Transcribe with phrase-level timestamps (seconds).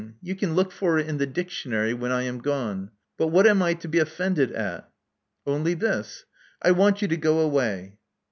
[0.19, 2.89] You can look for it in the dictionary wlieii I am gone.
[3.17, 4.89] But what am I to be offended at?"
[5.45, 6.25] Only this.
[6.59, 7.99] I want you to go away."